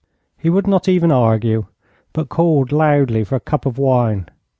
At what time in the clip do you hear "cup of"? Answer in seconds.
3.39-3.77